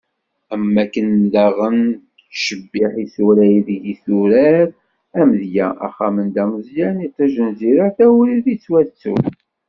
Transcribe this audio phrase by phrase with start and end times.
[0.53, 1.79] Am wakken daɣen
[2.17, 4.67] tettcebiḥ isura ideg i d-turar,
[5.19, 9.23] amedya: Axxam n Dda Meẓyan, Itij n Zira, Tawrirt yettwattun.